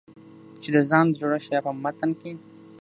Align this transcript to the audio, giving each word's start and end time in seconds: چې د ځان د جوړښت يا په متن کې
چې 0.61 0.69
د 0.75 0.77
ځان 0.89 1.05
د 1.09 1.15
جوړښت 1.19 1.49
يا 1.53 1.59
په 1.65 1.71
متن 1.83 2.11
کې 2.19 2.31